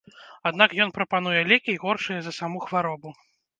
[0.49, 3.17] Аднак ён прапануе лекі, горшыя за саму хваробу.